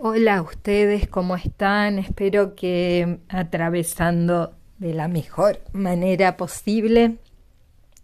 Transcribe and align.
Hola 0.00 0.42
ustedes, 0.42 1.08
¿cómo 1.08 1.34
están? 1.34 1.98
Espero 1.98 2.54
que 2.54 3.18
atravesando 3.28 4.54
de 4.78 4.94
la 4.94 5.08
mejor 5.08 5.60
manera 5.72 6.36
posible 6.36 7.16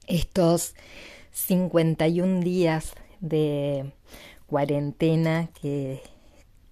estos 0.09 0.75
51 1.31 2.41
días 2.41 2.95
de 3.21 3.93
cuarentena 4.47 5.51
que 5.63 6.03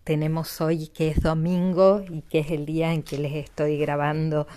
tenemos 0.03 0.61
hoy, 0.61 0.89
que 0.89 1.11
es 1.11 1.23
domingo 1.23 2.03
y 2.11 2.23
que 2.23 2.41
es 2.41 2.51
el 2.51 2.67
día 2.67 2.93
en 2.93 3.05
que 3.05 3.19
les 3.19 3.35
estoy 3.35 3.79
grabando 3.79 4.49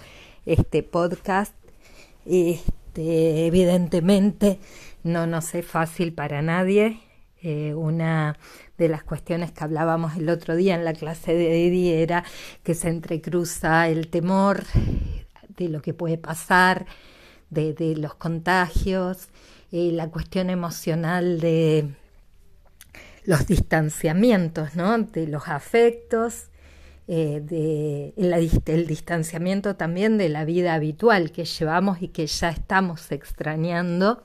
este 0.47 0.82
podcast. 0.82 1.54
Este, 2.25 3.45
evidentemente 3.45 4.57
no 5.04 5.27
nos 5.27 5.54
es 5.54 5.63
fácil 5.63 6.11
para 6.11 6.41
nadie. 6.41 7.02
Eh, 7.43 7.75
una 7.75 8.39
de 8.78 8.89
las 8.89 9.04
cuestiones 9.04 9.52
que 9.52 9.64
hablábamos 9.64 10.18
el 10.18 10.30
otro 10.30 10.55
día 10.55 10.76
en 10.76 10.86
la 10.86 10.94
clase 10.94 11.34
de 11.34 11.68
Eddie 11.68 12.02
era 12.02 12.23
que 12.63 12.76
se 12.76 12.90
entrecruza 12.90 13.88
el 13.88 14.08
temor 14.09 14.63
de 15.55 15.70
lo 15.70 15.82
que 15.82 15.94
puede 15.94 16.18
pasar, 16.18 16.85
de, 17.49 17.96
los 17.98 18.16
contagios, 18.16 19.30
la 19.72 20.09
cuestión 20.09 20.49
emocional 20.49 21.40
de 21.40 21.90
los 23.23 23.48
distanciamientos, 23.48 24.76
¿no? 24.76 24.98
de 24.98 25.27
los 25.27 25.48
afectos, 25.48 26.49
eh, 27.07 27.41
de 27.44 28.13
el 28.18 28.88
distanciamiento 28.88 29.76
también 29.76 30.18
de 30.18 30.27
la 30.27 30.44
vida 30.44 30.73
habitual 30.73 31.32
que 31.32 31.46
llevamos 31.46 32.02
y 32.02 32.10
que 32.10 32.27
ya 32.27 32.49
estamos 32.49 33.12
extrañando. 33.12 34.23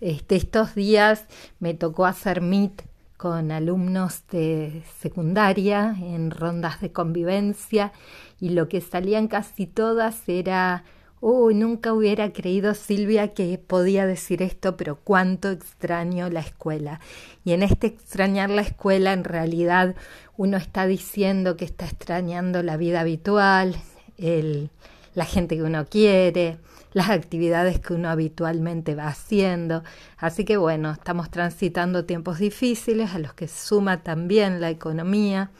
Este, 0.00 0.36
estos 0.36 0.74
días 0.74 1.26
me 1.58 1.74
tocó 1.74 2.06
hacer 2.06 2.40
meet 2.40 2.89
con 3.20 3.52
alumnos 3.52 4.26
de 4.28 4.82
secundaria 4.98 5.94
en 6.00 6.30
rondas 6.30 6.80
de 6.80 6.90
convivencia 6.90 7.92
y 8.40 8.48
lo 8.48 8.66
que 8.70 8.80
salían 8.80 9.28
casi 9.28 9.66
todas 9.66 10.26
era, 10.26 10.84
oh, 11.20 11.50
nunca 11.50 11.92
hubiera 11.92 12.32
creído 12.32 12.72
Silvia 12.72 13.34
que 13.34 13.58
podía 13.58 14.06
decir 14.06 14.40
esto, 14.40 14.78
pero 14.78 14.96
cuánto 15.04 15.50
extraño 15.50 16.30
la 16.30 16.40
escuela. 16.40 17.00
Y 17.44 17.52
en 17.52 17.62
este 17.62 17.88
extrañar 17.88 18.48
la 18.48 18.62
escuela 18.62 19.12
en 19.12 19.24
realidad 19.24 19.96
uno 20.38 20.56
está 20.56 20.86
diciendo 20.86 21.58
que 21.58 21.66
está 21.66 21.84
extrañando 21.84 22.62
la 22.62 22.78
vida 22.78 23.00
habitual, 23.00 23.76
el, 24.16 24.70
la 25.14 25.24
gente 25.24 25.56
que 25.56 25.62
uno 25.62 25.86
quiere, 25.86 26.58
las 26.92 27.10
actividades 27.10 27.80
que 27.80 27.94
uno 27.94 28.08
habitualmente 28.08 28.94
va 28.94 29.08
haciendo. 29.08 29.82
Así 30.18 30.44
que 30.44 30.56
bueno, 30.56 30.92
estamos 30.92 31.30
transitando 31.30 32.04
tiempos 32.04 32.38
difíciles 32.38 33.14
a 33.14 33.18
los 33.18 33.34
que 33.34 33.48
suma 33.48 34.02
también 34.02 34.60
la 34.60 34.70
economía, 34.70 35.50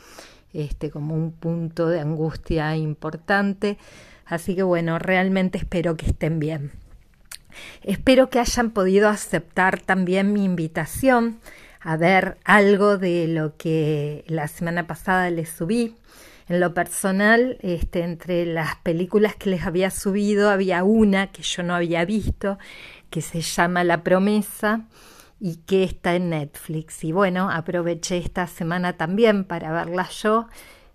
este, 0.52 0.90
como 0.90 1.14
un 1.14 1.32
punto 1.32 1.88
de 1.88 2.00
angustia 2.00 2.76
importante. 2.76 3.78
Así 4.26 4.54
que 4.54 4.62
bueno, 4.62 4.98
realmente 4.98 5.58
espero 5.58 5.96
que 5.96 6.06
estén 6.06 6.38
bien. 6.38 6.72
Espero 7.82 8.30
que 8.30 8.38
hayan 8.38 8.70
podido 8.70 9.08
aceptar 9.08 9.80
también 9.80 10.32
mi 10.32 10.44
invitación 10.44 11.40
a 11.80 11.96
ver 11.96 12.36
algo 12.44 12.98
de 12.98 13.26
lo 13.26 13.56
que 13.56 14.24
la 14.28 14.48
semana 14.48 14.86
pasada 14.86 15.30
les 15.30 15.48
subí 15.48 15.96
en 16.50 16.58
lo 16.58 16.74
personal, 16.74 17.58
este, 17.60 18.02
entre 18.02 18.44
las 18.44 18.74
películas 18.78 19.36
que 19.36 19.50
les 19.50 19.62
había 19.62 19.88
subido, 19.88 20.50
había 20.50 20.82
una 20.82 21.28
que 21.28 21.42
yo 21.42 21.62
no 21.62 21.76
había 21.76 22.04
visto, 22.04 22.58
que 23.08 23.22
se 23.22 23.40
llama 23.40 23.84
La 23.84 24.02
promesa 24.02 24.88
y 25.38 25.58
que 25.58 25.84
está 25.84 26.16
en 26.16 26.30
Netflix. 26.30 27.04
Y 27.04 27.12
bueno, 27.12 27.48
aproveché 27.48 28.18
esta 28.18 28.48
semana 28.48 28.94
también 28.94 29.44
para 29.44 29.70
verla 29.70 30.08
yo, 30.08 30.48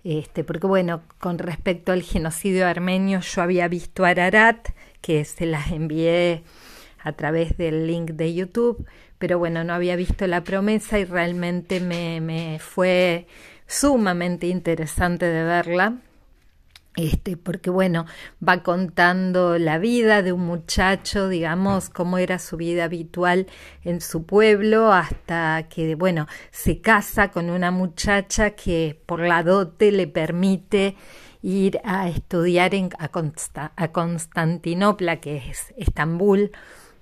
este, 0.03 0.43
porque 0.43 0.67
bueno, 0.67 1.03
con 1.19 1.37
respecto 1.37 1.93
al 1.93 2.03
genocidio 2.03 2.67
armenio, 2.67 3.21
yo 3.21 3.41
había 3.41 3.69
visto 3.69 4.03
Ararat, 4.03 4.67
que 4.99 5.23
se 5.23 5.45
las 5.45 5.71
envié 5.71 6.43
a 7.01 7.13
través 7.13 7.55
del 7.55 7.87
link 7.87 8.11
de 8.11 8.33
YouTube, 8.33 8.85
pero 9.19 9.39
bueno, 9.39 9.63
no 9.63 9.73
había 9.73 9.95
visto 9.95 10.27
la 10.27 10.43
promesa 10.43 10.99
y 10.99 11.05
realmente 11.05 11.79
me, 11.79 12.19
me 12.19 12.59
fue 12.59 13.25
sumamente 13.67 14.47
interesante 14.47 15.25
de 15.25 15.43
verla. 15.43 15.97
Este, 16.95 17.35
porque 17.35 17.69
bueno, 17.69 18.05
va 18.47 18.63
contando 18.63 19.57
la 19.57 19.79
vida 19.79 20.21
de 20.21 20.31
un 20.31 20.45
muchacho, 20.45 21.27
digamos, 21.27 21.89
cómo 21.89 22.17
era 22.17 22.39
su 22.39 22.55
vida 22.55 22.85
habitual 22.85 23.47
en 23.83 23.99
su 23.99 24.25
pueblo, 24.25 24.93
hasta 24.93 25.67
que, 25.69 25.95
bueno, 25.95 26.27
se 26.51 26.79
casa 26.79 27.31
con 27.31 27.49
una 27.49 27.69
muchacha 27.69 28.51
que 28.51 29.01
por 29.05 29.19
la 29.19 29.43
dote 29.43 29.91
le 29.91 30.07
permite 30.07 30.95
ir 31.41 31.81
a 31.83 32.07
estudiar 32.07 32.73
en, 32.73 32.89
a, 32.97 33.11
a 33.75 33.91
Constantinopla, 33.91 35.19
que 35.19 35.49
es 35.49 35.73
Estambul, 35.75 36.51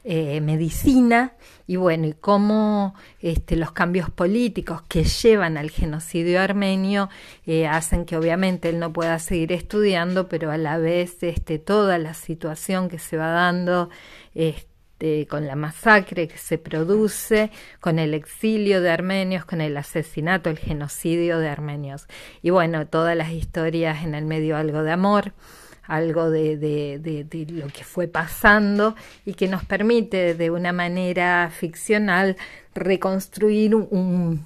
eh, 0.05 0.41
medicina 0.41 1.33
y 1.65 1.77
bueno, 1.77 2.07
y 2.07 2.13
cómo 2.13 2.93
este, 3.21 3.55
los 3.55 3.71
cambios 3.71 4.09
políticos 4.09 4.81
que 4.89 5.05
llevan 5.05 5.57
al 5.57 5.71
genocidio 5.71 6.41
armenio 6.41 7.09
eh, 7.45 7.67
hacen 7.67 8.05
que 8.05 8.17
obviamente 8.17 8.67
él 8.67 8.79
no 8.79 8.91
pueda 8.91 9.17
seguir 9.19 9.53
estudiando, 9.53 10.27
pero 10.27 10.51
a 10.51 10.57
la 10.57 10.77
vez 10.77 11.23
este, 11.23 11.57
toda 11.57 11.97
la 11.99 12.13
situación 12.13 12.89
que 12.89 12.99
se 12.99 13.15
va 13.15 13.27
dando 13.27 13.89
este, 14.35 15.25
con 15.27 15.47
la 15.47 15.55
masacre 15.55 16.27
que 16.27 16.37
se 16.37 16.57
produce, 16.57 17.49
con 17.79 17.97
el 17.97 18.13
exilio 18.13 18.81
de 18.81 18.89
armenios, 18.89 19.45
con 19.45 19.61
el 19.61 19.77
asesinato, 19.77 20.49
el 20.49 20.57
genocidio 20.57 21.39
de 21.39 21.47
armenios. 21.47 22.07
Y 22.41 22.49
bueno, 22.49 22.87
todas 22.87 23.15
las 23.15 23.31
historias 23.31 24.03
en 24.03 24.15
el 24.15 24.25
medio 24.25 24.57
algo 24.57 24.83
de 24.83 24.91
amor 24.91 25.33
algo 25.85 26.29
de, 26.29 27.45
lo 27.49 27.67
que 27.67 27.83
fue 27.83 28.07
pasando 28.07 28.95
y 29.25 29.33
que 29.33 29.47
nos 29.47 29.65
permite 29.65 30.33
de 30.33 30.49
una 30.49 30.71
manera 30.71 31.49
ficcional 31.51 32.37
reconstruir 32.73 33.75
un, 33.75 34.45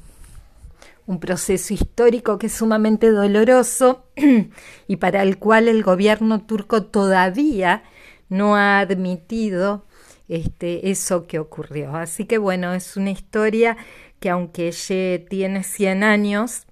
proceso 1.22 1.74
histórico 1.74 2.38
que 2.38 2.48
es 2.48 2.54
sumamente 2.54 3.12
doloroso 3.12 4.04
y 4.88 4.96
para 4.98 5.24
el 5.24 5.38
cual 5.38 5.70
el 5.70 5.82
gobierno 5.82 6.42
turco 6.42 6.84
todavía 6.84 7.84
no 8.28 8.58
ha 8.58 8.80
admitido 8.80 9.86
este, 10.28 10.90
eso 10.90 11.26
que 11.26 11.40
ocurrió. 11.40 11.96
Así 11.96 12.26
que 12.26 12.38
bueno, 12.38 12.74
es 12.74 12.98
una 12.98 13.12
historia 13.12 13.78
que 14.20 14.30
aunque 14.30 14.72
ya 14.72 15.26
tiene 15.30 15.64
100 15.64 16.04
años 16.04 16.68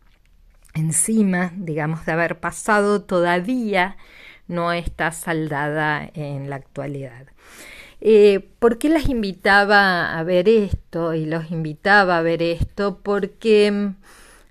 encima, 0.74 1.54
digamos, 1.56 2.06
de 2.06 2.12
haber 2.12 2.40
pasado, 2.40 3.04
todavía 3.04 3.96
no 4.48 4.72
está 4.72 5.12
saldada 5.12 6.10
en 6.14 6.50
la 6.50 6.58
actualidad. 6.58 7.28
Eh, 8.02 8.48
¿Por 8.60 8.78
qué 8.78 8.90
las 8.90 9.10
invitaba 9.10 10.18
a 10.18 10.24
ver 10.24 10.50
esto? 10.50 11.14
Y 11.14 11.26
los 11.26 11.52
invitaba 11.52 12.18
a 12.18 12.22
ver 12.22 12.44
esto 12.44 13.00
porque 13.02 13.72
mm, 13.72 13.96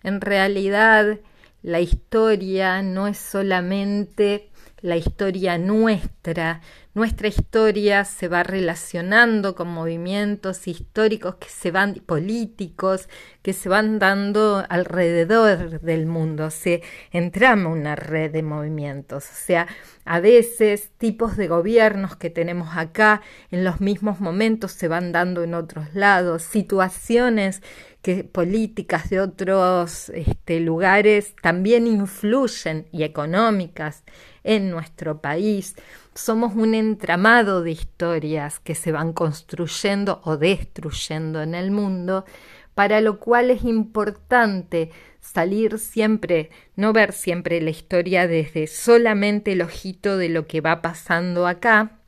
en 0.02 0.20
realidad 0.20 1.18
la 1.62 1.80
historia 1.80 2.82
no 2.82 3.06
es 3.06 3.18
solamente 3.18 4.50
la 4.84 4.98
historia 4.98 5.56
nuestra, 5.56 6.60
nuestra 6.92 7.28
historia 7.28 8.04
se 8.04 8.28
va 8.28 8.42
relacionando 8.42 9.54
con 9.54 9.68
movimientos 9.68 10.68
históricos 10.68 11.36
que 11.36 11.48
se 11.48 11.70
van, 11.70 11.94
políticos, 12.04 13.08
que 13.40 13.54
se 13.54 13.70
van 13.70 13.98
dando 13.98 14.62
alrededor 14.68 15.80
del 15.80 16.04
mundo. 16.04 16.50
Se 16.50 16.82
entrama 17.12 17.70
una 17.70 17.96
red 17.96 18.30
de 18.30 18.42
movimientos. 18.42 19.24
O 19.24 19.34
sea, 19.34 19.68
a 20.04 20.20
veces 20.20 20.90
tipos 20.98 21.38
de 21.38 21.48
gobiernos 21.48 22.16
que 22.16 22.28
tenemos 22.28 22.76
acá 22.76 23.22
en 23.50 23.64
los 23.64 23.80
mismos 23.80 24.20
momentos 24.20 24.72
se 24.72 24.86
van 24.86 25.12
dando 25.12 25.42
en 25.44 25.54
otros 25.54 25.94
lados, 25.94 26.42
situaciones 26.42 27.62
que 28.04 28.22
políticas 28.22 29.08
de 29.08 29.18
otros 29.18 30.10
este, 30.10 30.60
lugares 30.60 31.34
también 31.40 31.86
influyen 31.86 32.86
y 32.92 33.02
económicas 33.02 34.04
en 34.42 34.68
nuestro 34.68 35.22
país. 35.22 35.74
Somos 36.14 36.54
un 36.54 36.74
entramado 36.74 37.62
de 37.62 37.70
historias 37.70 38.60
que 38.60 38.74
se 38.74 38.92
van 38.92 39.14
construyendo 39.14 40.20
o 40.24 40.36
destruyendo 40.36 41.40
en 41.40 41.54
el 41.54 41.70
mundo, 41.70 42.26
para 42.74 43.00
lo 43.00 43.18
cual 43.20 43.50
es 43.50 43.64
importante 43.64 44.90
salir 45.22 45.78
siempre, 45.78 46.50
no 46.76 46.92
ver 46.92 47.14
siempre 47.14 47.58
la 47.62 47.70
historia 47.70 48.28
desde 48.28 48.66
solamente 48.66 49.52
el 49.52 49.62
ojito 49.62 50.18
de 50.18 50.28
lo 50.28 50.46
que 50.46 50.60
va 50.60 50.82
pasando 50.82 51.46
acá, 51.46 52.00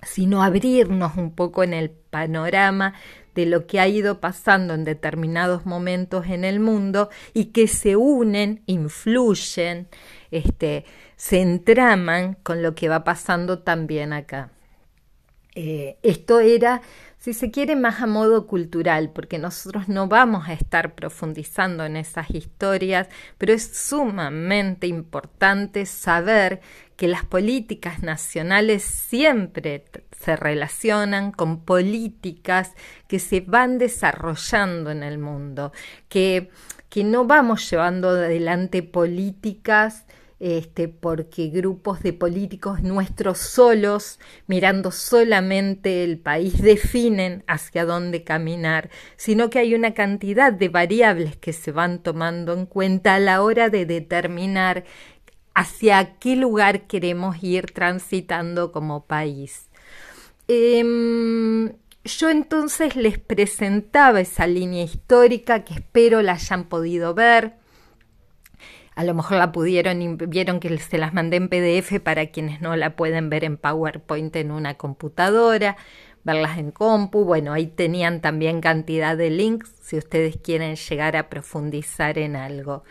sino 0.00 0.42
abrirnos 0.42 1.16
un 1.18 1.34
poco 1.34 1.62
en 1.62 1.74
el 1.74 1.90
panorama 1.90 2.94
de 3.34 3.46
lo 3.46 3.66
que 3.66 3.80
ha 3.80 3.88
ido 3.88 4.20
pasando 4.20 4.74
en 4.74 4.84
determinados 4.84 5.66
momentos 5.66 6.26
en 6.26 6.44
el 6.44 6.60
mundo 6.60 7.10
y 7.32 7.46
que 7.46 7.68
se 7.68 7.96
unen, 7.96 8.62
influyen, 8.66 9.88
este, 10.30 10.84
se 11.16 11.40
entraman 11.40 12.34
con 12.42 12.62
lo 12.62 12.74
que 12.74 12.88
va 12.88 13.04
pasando 13.04 13.60
también 13.60 14.12
acá. 14.12 14.50
Eh, 15.54 15.98
esto 16.02 16.40
era 16.40 16.82
si 17.24 17.32
se 17.32 17.50
quiere, 17.50 17.74
más 17.74 18.02
a 18.02 18.06
modo 18.06 18.46
cultural, 18.46 19.08
porque 19.08 19.38
nosotros 19.38 19.88
no 19.88 20.08
vamos 20.08 20.46
a 20.46 20.52
estar 20.52 20.94
profundizando 20.94 21.82
en 21.86 21.96
esas 21.96 22.28
historias, 22.28 23.08
pero 23.38 23.54
es 23.54 23.62
sumamente 23.74 24.88
importante 24.88 25.86
saber 25.86 26.60
que 26.96 27.08
las 27.08 27.24
políticas 27.24 28.02
nacionales 28.02 28.82
siempre 28.82 29.86
se 30.20 30.36
relacionan 30.36 31.32
con 31.32 31.64
políticas 31.64 32.74
que 33.08 33.18
se 33.18 33.40
van 33.40 33.78
desarrollando 33.78 34.90
en 34.90 35.02
el 35.02 35.16
mundo, 35.16 35.72
que, 36.10 36.50
que 36.90 37.04
no 37.04 37.24
vamos 37.24 37.70
llevando 37.70 38.10
adelante 38.10 38.82
políticas 38.82 40.04
este, 40.40 40.88
porque 40.88 41.48
grupos 41.48 42.02
de 42.02 42.12
políticos 42.12 42.82
nuestros 42.82 43.38
solos, 43.38 44.18
mirando 44.46 44.90
solamente 44.90 46.04
el 46.04 46.18
país, 46.18 46.60
definen 46.60 47.44
hacia 47.46 47.84
dónde 47.84 48.24
caminar, 48.24 48.90
sino 49.16 49.50
que 49.50 49.60
hay 49.60 49.74
una 49.74 49.94
cantidad 49.94 50.52
de 50.52 50.68
variables 50.68 51.36
que 51.36 51.52
se 51.52 51.72
van 51.72 52.02
tomando 52.02 52.52
en 52.52 52.66
cuenta 52.66 53.14
a 53.14 53.20
la 53.20 53.42
hora 53.42 53.70
de 53.70 53.86
determinar 53.86 54.84
hacia 55.54 56.18
qué 56.18 56.36
lugar 56.36 56.86
queremos 56.86 57.42
ir 57.42 57.66
transitando 57.72 58.72
como 58.72 59.06
país. 59.06 59.70
Em, 60.48 61.72
yo 62.04 62.28
entonces 62.28 62.96
les 62.96 63.18
presentaba 63.18 64.20
esa 64.20 64.46
línea 64.46 64.84
histórica 64.84 65.64
que 65.64 65.74
espero 65.74 66.20
la 66.22 66.32
hayan 66.32 66.64
podido 66.64 67.14
ver 67.14 67.63
a 68.94 69.04
lo 69.04 69.14
mejor 69.14 69.38
la 69.38 69.52
pudieron 69.52 70.18
vieron 70.18 70.60
que 70.60 70.76
se 70.78 70.98
las 70.98 71.12
mandé 71.14 71.36
en 71.36 71.48
PDF 71.48 72.00
para 72.00 72.26
quienes 72.26 72.60
no 72.60 72.76
la 72.76 72.96
pueden 72.96 73.30
ver 73.30 73.44
en 73.44 73.56
PowerPoint 73.56 74.34
en 74.36 74.50
una 74.50 74.74
computadora, 74.74 75.76
verlas 76.24 76.58
en 76.58 76.70
compu. 76.70 77.24
Bueno, 77.24 77.52
ahí 77.52 77.66
tenían 77.66 78.20
también 78.20 78.60
cantidad 78.60 79.16
de 79.16 79.30
links 79.30 79.70
si 79.82 79.98
ustedes 79.98 80.36
quieren 80.36 80.76
llegar 80.76 81.16
a 81.16 81.28
profundizar 81.28 82.18
en 82.18 82.36
algo. 82.36 82.82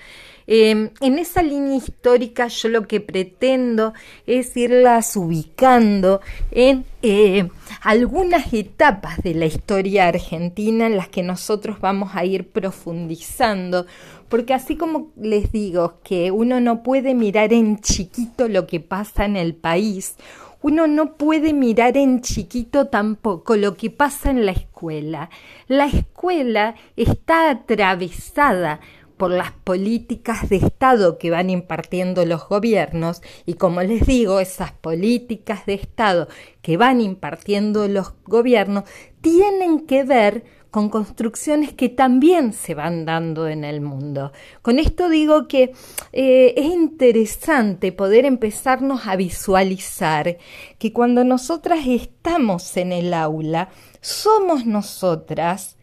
Em, 0.45 0.89
en 0.99 1.19
esa 1.19 1.41
línea 1.41 1.77
histórica 1.77 2.47
yo 2.47 2.67
lo 2.67 2.85
que 2.85 2.99
pretendo 2.99 3.93
es 4.27 4.57
irlas 4.57 5.15
ubicando 5.15 6.19
en 6.51 6.85
eh, 7.01 7.47
algunas 7.81 8.53
etapas 8.53 9.23
de 9.23 9.35
la 9.35 9.45
historia 9.45 10.07
argentina 10.09 10.85
en 10.87 10.97
las 10.97 11.07
que 11.07 11.23
nosotros 11.23 11.79
vamos 11.79 12.11
a 12.13 12.25
ir 12.25 12.49
profundizando, 12.49 13.85
porque 14.27 14.53
así 14.53 14.75
como 14.75 15.11
les 15.15 15.51
digo 15.53 15.99
que 16.03 16.31
uno 16.31 16.59
no 16.59 16.83
puede 16.83 17.13
mirar 17.15 17.53
en 17.53 17.79
chiquito 17.79 18.49
lo 18.49 18.67
que 18.67 18.81
pasa 18.81 19.23
en 19.23 19.37
el 19.37 19.55
país, 19.55 20.17
uno 20.63 20.87
no 20.87 21.17
puede 21.17 21.53
mirar 21.53 21.97
en 21.97 22.21
chiquito 22.21 22.87
tampoco 22.87 23.57
lo 23.57 23.75
que 23.75 23.89
pasa 23.89 24.31
en 24.31 24.45
la 24.45 24.53
escuela. 24.53 25.29
La 25.67 25.85
escuela 25.85 26.75
está 26.95 27.49
atravesada 27.49 28.79
por 29.17 29.29
las 29.29 29.51
políticas 29.51 30.49
de 30.49 30.55
Estado 30.55 31.17
que 31.17 31.29
van 31.31 31.49
impartiendo 31.49 32.25
los 32.25 32.47
gobiernos 32.47 33.21
y 33.45 33.55
como 33.55 33.83
les 33.83 34.07
digo, 34.07 34.39
esas 34.39 34.71
políticas 34.71 35.65
de 35.65 35.75
Estado 35.75 36.29
que 36.61 36.77
van 36.77 37.01
impartiendo 37.01 37.87
los 37.89 38.13
gobiernos 38.23 38.85
tienen 39.21 39.85
que 39.85 40.05
ver 40.05 40.45
con 40.73 40.89
construcciones 40.89 41.71
que 41.71 41.87
también 41.87 42.51
se 42.51 42.73
van 42.73 43.05
dando 43.05 43.47
en 43.47 43.63
el 43.63 43.79
mundo. 43.79 44.31
Con 44.63 44.79
esto 44.79 45.07
digo 45.07 45.47
que 45.47 45.71
eh, 46.11 46.55
es 46.57 46.65
interesante 46.65 47.91
poder 47.91 48.25
empezarnos 48.25 49.05
a 49.05 49.15
visualizar 49.15 50.39
que 50.79 50.91
cuando 50.91 51.23
nosotras 51.23 51.81
estamos 51.85 52.75
en 52.75 52.91
el 52.91 53.13
aula, 53.13 53.69
somos 54.01 54.65
nosotras, 54.65 55.77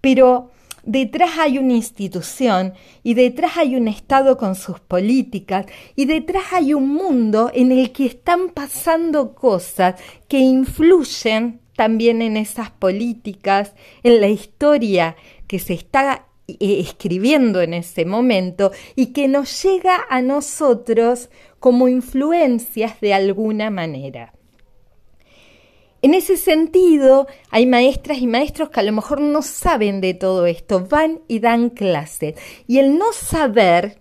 pero 0.00 0.50
detrás 0.82 1.38
hay 1.38 1.58
una 1.58 1.74
institución 1.74 2.74
y 3.04 3.14
detrás 3.14 3.58
hay 3.58 3.76
un 3.76 3.86
Estado 3.86 4.38
con 4.38 4.56
sus 4.56 4.80
políticas 4.80 5.66
y 5.94 6.06
detrás 6.06 6.46
hay 6.50 6.74
un 6.74 6.88
mundo 6.88 7.52
en 7.54 7.70
el 7.70 7.92
que 7.92 8.06
están 8.06 8.48
pasando 8.48 9.36
cosas 9.36 10.00
que 10.26 10.38
influyen 10.38 11.61
también 11.76 12.22
en 12.22 12.36
esas 12.36 12.70
políticas, 12.70 13.74
en 14.02 14.20
la 14.20 14.28
historia 14.28 15.16
que 15.46 15.58
se 15.58 15.74
está 15.74 16.26
eh, 16.48 16.80
escribiendo 16.80 17.60
en 17.60 17.74
ese 17.74 18.04
momento 18.04 18.72
y 18.96 19.06
que 19.06 19.28
nos 19.28 19.62
llega 19.62 20.04
a 20.08 20.22
nosotros 20.22 21.30
como 21.60 21.88
influencias 21.88 23.00
de 23.00 23.14
alguna 23.14 23.70
manera. 23.70 24.34
En 26.02 26.14
ese 26.14 26.36
sentido, 26.36 27.28
hay 27.50 27.64
maestras 27.64 28.18
y 28.18 28.26
maestros 28.26 28.70
que 28.70 28.80
a 28.80 28.82
lo 28.82 28.92
mejor 28.92 29.20
no 29.20 29.40
saben 29.40 30.00
de 30.00 30.14
todo 30.14 30.46
esto, 30.46 30.84
van 30.84 31.20
y 31.28 31.38
dan 31.38 31.70
clases. 31.70 32.34
Y 32.66 32.78
el 32.78 32.98
no 32.98 33.12
saber, 33.12 34.00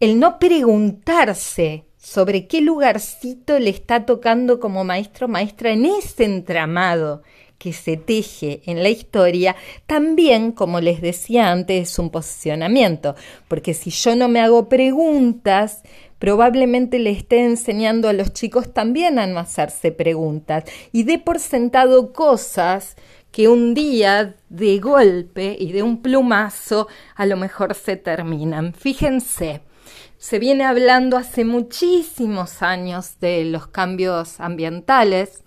el 0.00 0.18
no 0.18 0.40
preguntarse 0.40 1.84
sobre 2.08 2.46
qué 2.46 2.60
lugarcito 2.60 3.58
le 3.58 3.70
está 3.70 4.06
tocando 4.06 4.60
como 4.60 4.82
maestro 4.82 5.28
maestra 5.28 5.72
en 5.72 5.84
ese 5.84 6.24
entramado 6.24 7.22
que 7.58 7.72
se 7.72 7.96
teje 7.96 8.62
en 8.66 8.82
la 8.82 8.88
historia, 8.88 9.56
también, 9.86 10.52
como 10.52 10.80
les 10.80 11.02
decía 11.02 11.50
antes, 11.50 11.90
es 11.90 11.98
un 11.98 12.10
posicionamiento, 12.10 13.16
porque 13.48 13.74
si 13.74 13.90
yo 13.90 14.14
no 14.14 14.28
me 14.28 14.40
hago 14.40 14.68
preguntas, 14.68 15.82
probablemente 16.18 16.98
le 16.98 17.10
esté 17.10 17.44
enseñando 17.44 18.08
a 18.08 18.12
los 18.12 18.32
chicos 18.32 18.72
también 18.72 19.18
a 19.18 19.26
no 19.26 19.40
hacerse 19.40 19.92
preguntas 19.92 20.64
y 20.92 21.02
dé 21.02 21.18
por 21.18 21.40
sentado 21.40 22.12
cosas 22.12 22.96
que 23.32 23.48
un 23.48 23.74
día 23.74 24.36
de 24.48 24.78
golpe 24.78 25.56
y 25.58 25.72
de 25.72 25.82
un 25.82 26.00
plumazo 26.00 26.88
a 27.14 27.26
lo 27.26 27.36
mejor 27.36 27.74
se 27.74 27.96
terminan. 27.96 28.72
Fíjense, 28.72 29.60
se 30.18 30.40
viene 30.40 30.64
hablando 30.64 31.16
hace 31.16 31.44
muchísimos 31.44 32.62
años 32.62 33.20
de 33.20 33.44
los 33.44 33.68
cambios 33.68 34.40
ambientales, 34.40 35.44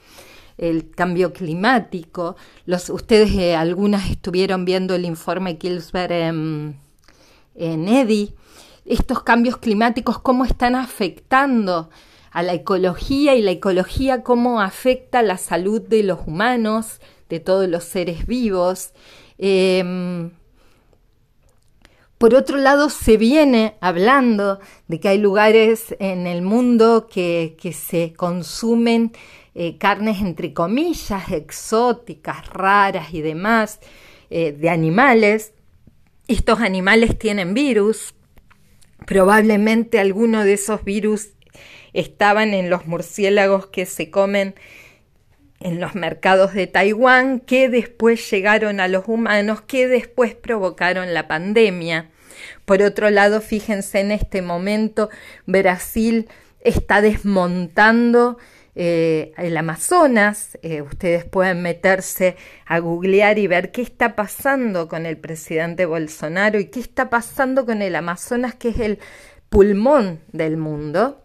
el 0.57 0.89
cambio 0.89 1.33
climático. 1.33 2.37
Los, 2.65 2.89
ustedes 2.89 3.31
eh, 3.33 3.55
algunas 3.55 4.09
estuvieron 4.09 4.63
viendo 4.63 4.95
el 4.95 5.03
informe 5.03 5.57
Kilsberg 5.57 6.11
en, 6.11 6.79
EDI 7.55 8.33
estos 8.85 9.23
cambios 9.23 9.57
climáticos, 9.57 10.19
cómo 10.19 10.45
están 10.45 10.75
afectando 10.75 11.89
a 12.31 12.41
la 12.41 12.53
ecología 12.53 13.35
y 13.35 13.41
la 13.41 13.51
ecología 13.51 14.23
cómo 14.23 14.61
afecta 14.61 15.21
la 15.21 15.37
salud 15.37 15.81
de 15.81 16.03
los 16.03 16.19
humanos, 16.25 17.01
de 17.29 17.39
todos 17.41 17.67
los 17.67 17.83
seres 17.83 18.25
vivos. 18.25 18.93
Em, 19.37 20.31
por 22.21 22.35
otro 22.35 22.55
lado, 22.57 22.89
se 22.89 23.17
viene 23.17 23.75
hablando 23.81 24.59
de 24.87 25.01
que 25.01 25.09
hay 25.09 25.17
lugares 25.17 25.93
en 25.99 26.25
el 26.27 26.41
mundo 26.41 27.09
que, 27.11 27.57
se 27.73 28.13
consumen 28.13 29.11
eh, 29.55 29.77
carnes 29.77 30.21
entre 30.21 30.53
comillas 30.53 31.31
exóticas, 31.31 32.47
raras 32.47 33.13
y 33.13 33.21
demás, 33.21 33.81
eh, 34.29 34.53
de 34.53 34.69
animales. 34.69 35.53
Estos 36.27 36.61
animales 36.61 37.19
tienen 37.19 37.53
virus, 37.53 38.13
Probablemente 39.05 39.99
alguno 39.99 40.43
de 40.43 40.53
esos 40.53 40.83
virus 40.83 41.29
estaban 41.93 42.53
en 42.53 42.69
los 42.69 42.85
murciélagos 42.85 43.67
que 43.67 43.85
se 43.85 44.11
comen 44.11 44.55
en 45.61 45.79
los 45.79 45.95
mercados 45.95 46.53
de 46.53 46.67
Taiwán, 46.67 47.39
que 47.39 47.69
después 47.69 48.29
llegaron 48.29 48.79
a 48.79 48.87
los 48.87 49.07
humanos, 49.07 49.61
que 49.61 49.87
después 49.87 50.35
provocaron 50.35 51.13
la 51.13 51.27
pandemia. 51.27 52.09
Por 52.65 52.81
otro 52.81 53.09
lado, 53.09 53.41
fíjense 53.41 53.99
en 53.99 54.11
este 54.11 54.41
momento, 54.41 55.09
Brasil 55.45 56.27
está 56.59 57.01
desmontando 57.01 58.37
eh, 58.75 59.33
el 59.37 59.57
Amazonas. 59.57 60.57
Eh, 60.61 60.81
ustedes 60.81 61.25
pueden 61.25 61.61
meterse 61.61 62.37
a 62.65 62.79
googlear 62.79 63.37
y 63.39 63.47
ver 63.47 63.71
qué 63.71 63.81
está 63.81 64.15
pasando 64.15 64.87
con 64.87 65.05
el 65.05 65.17
presidente 65.17 65.85
Bolsonaro 65.85 66.59
y 66.59 66.65
qué 66.65 66.79
está 66.79 67.09
pasando 67.09 67.65
con 67.65 67.81
el 67.81 67.95
Amazonas, 67.95 68.55
que 68.55 68.69
es 68.69 68.79
el 68.79 68.99
pulmón 69.49 70.21
del 70.31 70.57
mundo. 70.57 71.20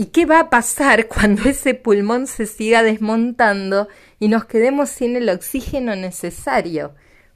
¿Y 0.00 0.06
qué 0.06 0.26
va 0.26 0.38
a 0.38 0.48
pasar 0.48 1.08
cuando 1.08 1.48
ese 1.48 1.74
pulmón 1.74 2.28
se 2.28 2.46
siga 2.46 2.84
desmontando 2.84 3.88
y 4.20 4.28
nos 4.28 4.44
quedemos 4.44 4.90
sin 4.90 5.16
el 5.16 5.28
oxígeno 5.28 5.96
necesario 5.96 6.94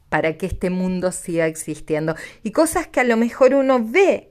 para 0.09 0.38
que 0.38 0.47
este 0.47 0.71
mundo 0.71 1.11
siga 1.11 1.49
existiendo? 1.49 2.14
Y 2.45 2.52
cosas 2.52 2.87
que 2.87 3.00
a 3.00 3.04
lo 3.04 3.16
mejor 3.16 3.54
uno 3.54 3.85
ve 3.85 4.31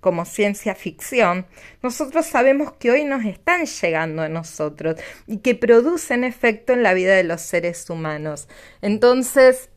como 0.00 0.24
ciencia 0.24 0.74
ficción, 0.74 1.44
nosotros 1.82 2.24
sabemos 2.24 2.72
que 2.78 2.92
hoy 2.92 3.04
nos 3.04 3.26
están 3.26 3.66
llegando 3.66 4.22
a 4.22 4.30
nosotros 4.30 4.96
y 5.26 5.40
que 5.40 5.54
producen 5.54 6.24
efecto 6.24 6.72
en 6.72 6.82
la 6.82 6.94
vida 6.94 7.14
de 7.14 7.24
los 7.24 7.42
seres 7.42 7.90
humanos. 7.90 8.48
Entonces, 8.80 9.68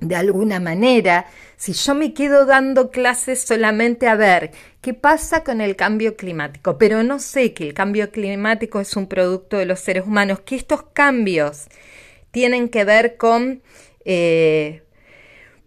de 0.00 0.16
alguna 0.16 0.60
manera, 0.60 1.26
si 1.56 1.72
yo 1.72 1.94
me 1.94 2.14
quedo 2.14 2.46
dando 2.46 2.90
clases 2.90 3.42
solamente 3.42 4.08
a 4.08 4.16
ver 4.16 4.50
qué 4.80 4.92
pasa 4.92 5.44
con 5.44 5.60
el 5.60 5.76
cambio 5.76 6.16
climático, 6.16 6.78
pero 6.78 7.02
no 7.02 7.18
sé 7.20 7.54
que 7.54 7.64
el 7.64 7.74
cambio 7.74 8.10
climático 8.10 8.80
es 8.80 8.96
un 8.96 9.06
producto 9.06 9.56
de 9.56 9.66
los 9.66 9.80
seres 9.80 10.04
humanos, 10.04 10.40
que 10.40 10.56
estos 10.56 10.82
cambios 10.92 11.66
tienen 12.32 12.68
que 12.68 12.84
ver 12.84 13.16
con 13.16 13.62
eh, 14.04 14.82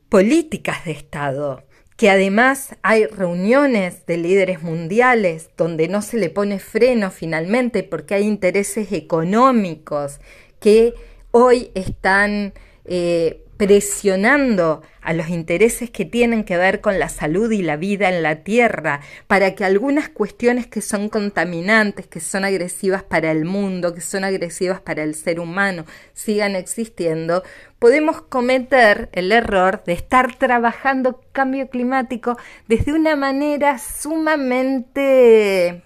políticas 0.10 0.86
de 0.86 0.92
Estado, 0.92 1.64
que 1.96 2.10
además 2.10 2.76
hay 2.84 3.06
reuniones 3.06 4.06
de 4.06 4.18
líderes 4.18 4.62
mundiales 4.62 5.50
donde 5.58 5.88
no 5.88 6.02
se 6.02 6.18
le 6.18 6.30
pone 6.30 6.60
freno 6.60 7.10
finalmente 7.10 7.82
porque 7.82 8.14
hay 8.14 8.24
intereses 8.24 8.92
económicos 8.92 10.20
que 10.60 10.94
hoy 11.32 11.72
están 11.74 12.54
eh, 12.86 13.47
presionando 13.58 14.84
a 15.02 15.14
los 15.14 15.30
intereses 15.30 15.90
que 15.90 16.06
tienen 16.06 16.44
que 16.44 16.58
ver 16.58 16.82
con 16.82 17.00
la 17.00 17.10
salud 17.10 17.52
y 17.52 17.64
la 17.64 17.76
vida 17.76 18.10
en 18.10 18.22
la 18.22 18.44
Tierra, 18.44 19.02
para 19.28 19.56
que 19.56 19.66
algunas 19.66 20.10
cuestiones 20.10 20.68
que 20.68 20.82
son 20.82 21.10
contaminantes, 21.10 22.08
que 22.08 22.20
son 22.20 22.46
agresivas 22.46 23.04
para 23.04 23.32
el 23.32 23.46
mundo, 23.46 23.96
que 23.96 24.02
son 24.02 24.24
agresivas 24.24 24.82
para 24.82 25.04
el 25.04 25.16
ser 25.16 25.40
humano, 25.40 25.86
sigan 26.14 26.56
existiendo, 26.56 27.44
podemos 27.80 28.22
cometer 28.22 29.10
el 29.14 29.32
error 29.32 29.84
de 29.86 29.94
estar 29.94 30.36
trabajando 30.36 31.22
cambio 31.32 31.70
climático 31.70 32.38
desde 32.68 32.94
una 32.94 33.16
manera 33.16 33.80
sumamente 33.80 35.82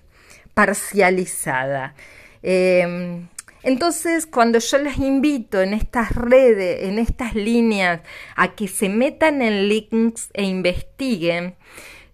parcializada. 0.54 1.96
Eh, 2.44 3.22
entonces, 3.64 4.26
cuando 4.26 4.60
yo 4.60 4.78
les 4.80 4.98
invito 4.98 5.62
en 5.62 5.74
estas 5.74 6.16
redes, 6.16 6.84
en 6.84 6.98
estas 6.98 7.36
líneas, 7.36 8.02
a 8.36 8.56
que 8.56 8.68
se 8.68 8.90
metan 8.90 9.42
en 9.42 9.70
links 9.70 10.30
e 10.34 10.44
investiguen, 10.44 11.56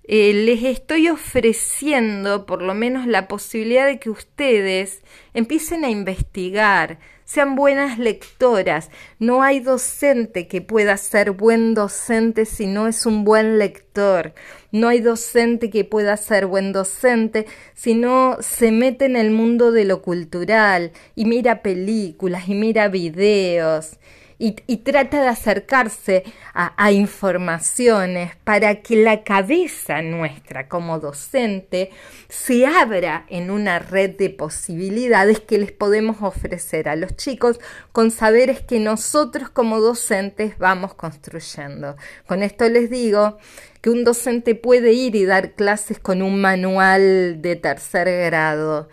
eh, 0.03 0.33
les 0.33 0.63
estoy 0.63 1.09
ofreciendo 1.09 2.45
por 2.45 2.61
lo 2.61 2.73
menos 2.73 3.07
la 3.07 3.27
posibilidad 3.27 3.85
de 3.85 3.99
que 3.99 4.09
ustedes 4.09 5.01
empiecen 5.33 5.85
a 5.85 5.89
investigar, 5.89 6.99
sean 7.27 7.55
buenas 7.55 7.99
lectoras. 7.99 8.89
No 9.19 9.43
hay 9.43 9.59
docente 9.59 10.47
que 10.47 10.61
pueda 10.61 10.95
ser 10.95 11.31
buen 11.31 11.73
docente 11.73 12.45
si 12.45 12.67
no 12.67 12.87
es 12.87 13.05
un 13.05 13.25
buen 13.25 13.59
lector. 13.59 14.33
No 14.71 14.87
hay 14.87 15.01
docente 15.01 15.69
que 15.69 15.83
pueda 15.83 16.15
ser 16.15 16.45
buen 16.45 16.71
docente 16.71 17.45
si 17.75 17.95
no 17.95 18.37
se 18.39 18.71
mete 18.71 19.05
en 19.05 19.17
el 19.17 19.31
mundo 19.31 19.73
de 19.73 19.83
lo 19.83 20.01
cultural 20.01 20.93
y 21.15 21.25
mira 21.25 21.61
películas 21.61 22.47
y 22.47 22.55
mira 22.55 22.87
videos 22.87 23.97
y, 24.39 24.77
trata 24.77 25.21
de 25.21 25.29
acercarse 25.29 26.23
a, 26.53 26.91
informaciones 26.91 28.35
para 28.43 28.81
que 28.81 28.95
la 28.95 29.23
cabeza 29.23 30.03
nuestra 30.03 30.67
como 30.67 30.99
docente 30.99 31.89
se 32.29 32.67
abra 32.67 33.25
en 33.29 33.49
una 33.49 33.79
red 33.79 34.11
de 34.11 34.29
posibilidades 34.29 35.39
que 35.39 35.57
les 35.57 35.71
podemos 35.71 36.17
ofrecer 36.21 36.87
a 36.87 36.95
los 36.95 37.15
chicos 37.15 37.59
con 37.91 38.11
saberes 38.11 38.61
que 38.61 38.79
nosotros 38.79 39.49
como 39.49 39.79
docentes 39.79 40.57
vamos 40.59 40.93
construyendo. 40.93 41.95
Con 42.27 42.43
esto 42.43 42.69
les 42.69 42.91
digo 42.91 43.39
que 43.81 43.89
un 43.89 44.03
docente 44.03 44.53
puede 44.53 44.93
ir 44.93 45.15
y 45.15 45.25
dar 45.25 45.53
clases 45.53 45.97
con 45.97 46.21
un 46.21 46.39
manual 46.39 47.41
de 47.41 47.55
tercer 47.55 48.07
grado. 48.25 48.87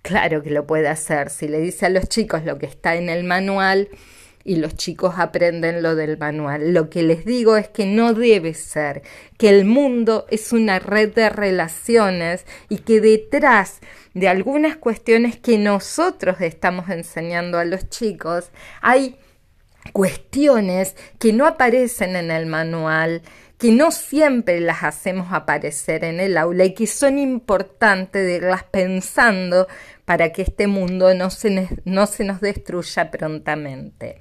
Claro 0.00 0.42
que 0.42 0.50
lo 0.50 0.66
puede 0.66 0.88
hacer. 0.88 1.28
Si 1.28 1.46
le 1.46 1.58
dice 1.60 1.84
a 1.84 1.90
los 1.90 2.08
chicos 2.08 2.44
lo 2.44 2.58
que 2.58 2.66
está 2.66 2.94
en 2.94 3.10
el 3.10 3.24
manual, 3.24 3.88
y 4.48 4.56
los 4.56 4.76
chicos 4.76 5.16
aprenden 5.18 5.82
lo 5.82 5.94
del 5.94 6.16
manual. 6.16 6.72
Lo 6.72 6.88
que 6.88 7.02
les 7.02 7.26
digo 7.26 7.58
es 7.58 7.68
que 7.68 7.84
no 7.84 8.14
debe 8.14 8.54
ser, 8.54 9.02
que 9.36 9.50
el 9.50 9.66
mundo 9.66 10.24
es 10.30 10.54
una 10.54 10.78
red 10.78 11.12
de 11.12 11.28
relaciones 11.28 12.46
y 12.70 12.78
que 12.78 13.02
detrás 13.02 13.80
de 14.14 14.26
algunas 14.26 14.78
cuestiones 14.78 15.38
que 15.38 15.58
nosotros 15.58 16.40
estamos 16.40 16.88
enseñando 16.88 17.58
a 17.58 17.66
los 17.66 17.90
chicos 17.90 18.50
hay 18.80 19.16
cuestiones 19.92 20.96
que 21.18 21.32
no 21.32 21.46
aparecen 21.46 22.16
en 22.16 22.30
el 22.30 22.46
manual, 22.46 23.22
que 23.58 23.72
no 23.72 23.90
siempre 23.90 24.60
las 24.60 24.84
hacemos 24.84 25.32
aparecer 25.32 26.04
en 26.04 26.20
el 26.20 26.38
aula 26.38 26.64
y 26.64 26.74
que 26.74 26.86
son 26.86 27.18
importantes 27.18 28.24
de 28.24 28.36
irlas 28.36 28.62
pensando 28.64 29.66
para 30.04 30.32
que 30.32 30.42
este 30.42 30.68
mundo 30.68 31.12
no 31.14 31.28
se, 31.30 31.68
no 31.84 32.06
se 32.06 32.24
nos 32.24 32.40
destruya 32.40 33.10
prontamente. 33.10 34.18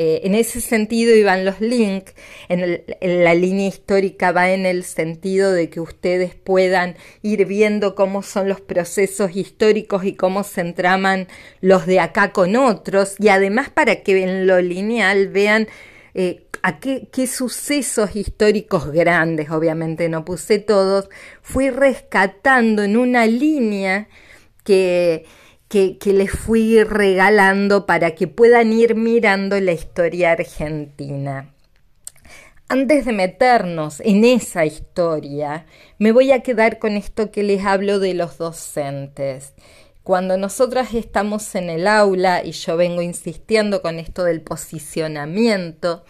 Eh, 0.00 0.20
en 0.22 0.36
ese 0.36 0.60
sentido 0.60 1.16
iban 1.16 1.44
los 1.44 1.60
links, 1.60 2.14
en, 2.48 2.84
la 3.00 3.34
línea 3.34 3.66
histórica 3.66 4.30
va 4.30 4.52
en 4.52 4.64
el 4.64 4.84
sentido 4.84 5.52
de 5.52 5.70
que 5.70 5.80
ustedes 5.80 6.36
puedan 6.36 6.94
ir 7.22 7.46
viendo 7.46 7.96
cómo 7.96 8.22
son 8.22 8.48
los 8.48 8.60
procesos 8.60 9.34
históricos 9.34 10.04
y 10.04 10.14
cómo 10.14 10.44
se 10.44 10.60
entraman 10.60 11.26
los 11.60 11.84
de 11.84 11.98
acá 11.98 12.30
con 12.30 12.54
otros, 12.54 13.16
y 13.18 13.26
además 13.26 13.70
para 13.70 14.04
que 14.04 14.22
en 14.22 14.46
lo 14.46 14.60
lineal 14.60 15.26
vean 15.30 15.66
eh, 16.14 16.44
a 16.62 16.78
qué, 16.78 17.08
qué, 17.10 17.26
sucesos 17.26 18.14
históricos 18.14 18.92
grandes, 18.92 19.50
obviamente 19.50 20.08
no 20.08 20.24
puse 20.24 20.60
todos, 20.60 21.08
fui 21.42 21.70
rescatando 21.70 22.84
en 22.84 22.96
una 22.96 23.26
línea 23.26 24.06
que, 24.62 25.24
que, 25.68 25.98
les 26.04 26.30
fui 26.30 26.82
regalando 26.82 27.86
para 27.86 28.12
que 28.14 28.26
puedan 28.26 28.72
ir 28.72 28.94
mirando 28.94 29.60
la 29.60 29.72
historia 29.72 30.32
argentina. 30.32 31.52
Antes 32.70 33.04
de 33.06 33.12
meternos 33.12 34.00
en 34.00 34.24
esa 34.24 34.64
historia, 34.66 35.66
me 35.98 36.12
voy 36.12 36.32
a 36.32 36.40
quedar 36.40 36.78
con 36.78 36.96
esto 36.96 37.30
que 37.30 37.42
les 37.42 37.64
hablo 37.64 37.98
de 37.98 38.14
los 38.14 38.38
docentes. 38.38 39.54
Cuando 40.02 40.36
nosotras 40.38 40.94
estamos 40.94 41.54
en 41.54 41.70
el 41.70 41.86
aula, 41.86 42.42
y 42.44 42.52
yo 42.52 42.76
vengo 42.76 43.02
insistiendo 43.02 43.82
con 43.82 43.98
esto 43.98 44.24
del 44.24 44.40
posicionamiento, 44.40 46.04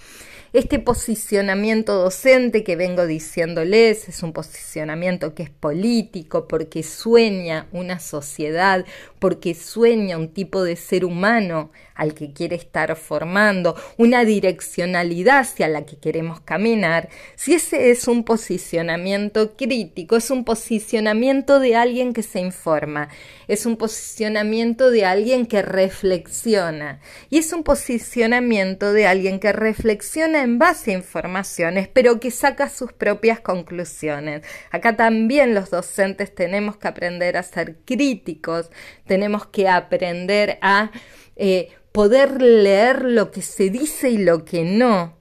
este 0.52 0.78
posicionamiento 0.78 1.95
docente 1.95 2.64
que 2.64 2.76
vengo 2.76 3.07
diciéndoles 3.07 4.09
es 4.09 4.23
un 4.23 4.33
posicionamiento 4.33 5.35
que 5.35 5.43
es 5.43 5.50
político 5.50 6.49
porque 6.49 6.83
sueña 6.83 7.67
una 7.73 8.00
sociedad, 8.00 8.87
porque 9.19 9.55
sueña 9.55 10.17
un 10.17 10.28
tipo 10.28 10.62
de 10.62 10.76
ser 10.76 11.05
humano 11.05 11.71
al 11.95 12.14
que 12.14 12.33
quiere 12.33 12.55
estar 12.55 12.95
formando, 12.97 13.75
una 13.97 14.25
direccionalidad 14.25 15.40
hacia 15.40 15.69
la 15.69 15.85
que 15.85 15.97
queremos 15.97 16.40
caminar, 16.40 17.09
si 17.35 17.55
ese 17.55 17.90
es 17.90 18.07
un 18.07 18.25
posicionamiento 18.25 19.57
crítico, 19.57 20.17
es 20.17 20.31
un 20.31 20.45
posicionamiento 20.45 21.59
de 21.59 21.75
alguien 21.75 22.12
que 22.12 22.23
se 22.23 22.38
informa, 22.38 23.09
es 23.49 23.67
un 23.67 23.76
posicionamiento 23.76 24.90
de 24.90 25.05
alguien 25.05 25.47
que 25.47 25.61
reflexiona 25.61 27.00
y 27.31 27.38
es 27.38 27.52
un 27.52 27.64
posicionamiento 27.64 28.93
de 28.93 29.07
alguien 29.09 29.40
que 29.40 29.52
reflexiona 29.52 30.38
en 30.42 30.59
base 30.59 30.90
a 30.90 30.95
informaciones, 30.95 31.88
pero 31.88 32.21
que 32.21 32.30
saca 32.30 32.68
sus 32.68 32.92
propias 32.92 33.40
conclusiones. 33.40 34.42
Acá 34.71 34.97
también 34.97 35.54
los 35.54 35.71
docentes 35.71 36.35
tenemos 36.35 36.76
que 36.76 36.88
aprender 36.88 37.37
a 37.37 37.42
ser 37.42 37.76
críticos, 37.85 38.71
tenemos 39.07 39.47
que 39.47 39.68
aprender 39.68 40.59
a 40.62 40.90
eh, 41.37 41.71
poder 41.92 42.40
leer 42.40 43.02
lo 43.04 43.30
que 43.30 43.42
se 43.42 43.71
dice 43.71 44.11
y 44.11 44.18
lo 44.18 44.45
que 44.45 44.64
no. 44.64 45.18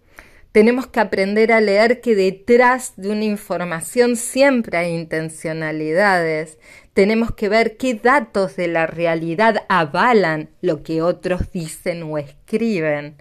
Tenemos 0.52 0.88
que 0.88 1.00
aprender 1.00 1.52
a 1.52 1.62
leer 1.62 2.02
que 2.02 2.16
detrás 2.16 2.94
de 2.96 3.10
una 3.10 3.26
información 3.26 4.16
siempre 4.16 4.78
hay 4.78 4.96
intencionalidades. 4.96 6.58
Tenemos 6.94 7.32
que 7.32 7.48
ver 7.48 7.78
qué 7.78 7.94
datos 7.94 8.56
de 8.56 8.68
la 8.68 8.88
realidad 8.88 9.66
avalan 9.70 10.50
lo 10.62 10.82
que 10.82 11.04
otros 11.04 11.52
dicen 11.52 12.02
o 12.02 12.18
escriben. 12.18 13.18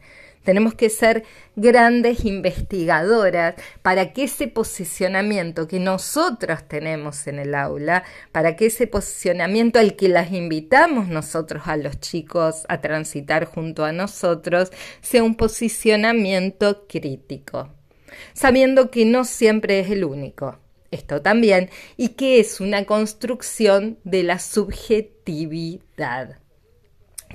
Tenemos 0.46 0.74
que 0.74 0.90
ser 0.90 1.24
grandes 1.56 2.24
investigadoras 2.24 3.56
para 3.82 4.12
que 4.12 4.22
ese 4.22 4.46
posicionamiento 4.46 5.66
que 5.66 5.80
nosotros 5.80 6.60
tenemos 6.68 7.26
en 7.26 7.40
el 7.40 7.52
aula, 7.52 8.04
para 8.30 8.54
que 8.54 8.66
ese 8.66 8.86
posicionamiento 8.86 9.80
al 9.80 9.96
que 9.96 10.08
las 10.08 10.30
invitamos 10.30 11.08
nosotros 11.08 11.64
a 11.66 11.76
los 11.76 11.98
chicos 11.98 12.64
a 12.68 12.80
transitar 12.80 13.46
junto 13.46 13.84
a 13.84 13.90
nosotros, 13.90 14.70
sea 15.00 15.24
un 15.24 15.34
posicionamiento 15.34 16.86
crítico, 16.86 17.74
sabiendo 18.32 18.92
que 18.92 19.04
no 19.04 19.24
siempre 19.24 19.80
es 19.80 19.90
el 19.90 20.04
único. 20.04 20.60
Esto 20.92 21.22
también, 21.22 21.70
y 21.96 22.10
que 22.10 22.38
es 22.38 22.60
una 22.60 22.84
construcción 22.84 23.98
de 24.04 24.22
la 24.22 24.38
subjetividad 24.38 26.38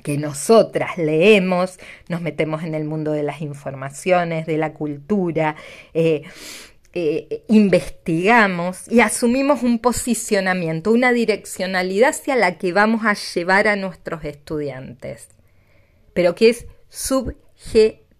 que 0.02 0.18
nosotras 0.18 0.98
leemos, 0.98 1.78
nos 2.08 2.20
metemos 2.20 2.64
en 2.64 2.74
el 2.74 2.84
mundo 2.84 3.12
de 3.12 3.22
las 3.22 3.40
informaciones, 3.40 4.46
de 4.46 4.58
la 4.58 4.72
cultura, 4.72 5.56
eh, 5.94 6.22
eh, 6.94 7.44
investigamos 7.48 8.86
y 8.90 9.00
asumimos 9.00 9.62
un 9.62 9.78
posicionamiento, 9.78 10.92
una 10.92 11.12
direccionalidad 11.12 12.10
hacia 12.10 12.36
la 12.36 12.58
que 12.58 12.74
vamos 12.74 13.06
a 13.06 13.14
llevar 13.14 13.66
a 13.66 13.76
nuestros 13.76 14.24
estudiantes, 14.24 15.28
pero 16.12 16.34
que 16.34 16.50
es 16.50 16.66
subjetiva. 16.90 18.12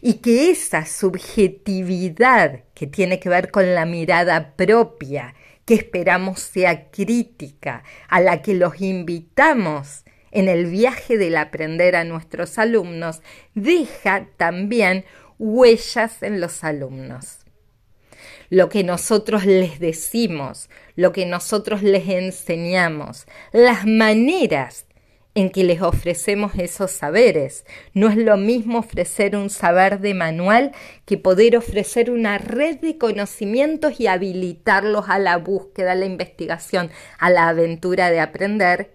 Y 0.00 0.14
que 0.14 0.50
esa 0.50 0.86
subjetividad 0.86 2.62
que 2.74 2.86
tiene 2.86 3.18
que 3.18 3.28
ver 3.28 3.50
con 3.50 3.74
la 3.74 3.86
mirada 3.86 4.54
propia, 4.54 5.34
que 5.64 5.74
esperamos 5.74 6.40
sea 6.40 6.90
crítica, 6.90 7.84
a 8.08 8.20
la 8.20 8.42
que 8.42 8.54
los 8.54 8.80
invitamos 8.80 10.04
en 10.30 10.48
el 10.48 10.66
viaje 10.66 11.16
del 11.16 11.36
aprender 11.36 11.96
a 11.96 12.04
nuestros 12.04 12.58
alumnos, 12.58 13.22
deja 13.54 14.26
también 14.36 15.04
huellas 15.38 16.22
en 16.22 16.40
los 16.40 16.64
alumnos. 16.64 17.38
Lo 18.50 18.68
que 18.68 18.84
nosotros 18.84 19.46
les 19.46 19.78
decimos, 19.78 20.68
lo 20.96 21.12
que 21.12 21.24
nosotros 21.24 21.82
les 21.82 22.08
enseñamos, 22.08 23.26
las 23.52 23.86
maneras 23.86 24.86
en 25.34 25.50
que 25.50 25.64
les 25.64 25.82
ofrecemos 25.82 26.52
esos 26.56 26.92
saberes. 26.92 27.64
No 27.92 28.08
es 28.08 28.16
lo 28.16 28.36
mismo 28.36 28.78
ofrecer 28.78 29.36
un 29.36 29.50
saber 29.50 30.00
de 30.00 30.14
manual 30.14 30.72
que 31.04 31.18
poder 31.18 31.56
ofrecer 31.56 32.10
una 32.10 32.38
red 32.38 32.78
de 32.78 32.98
conocimientos 32.98 34.00
y 34.00 34.06
habilitarlos 34.06 35.06
a 35.08 35.18
la 35.18 35.36
búsqueda, 35.38 35.92
a 35.92 35.96
la 35.96 36.06
investigación, 36.06 36.90
a 37.18 37.30
la 37.30 37.48
aventura 37.48 38.10
de 38.10 38.20
aprender, 38.20 38.94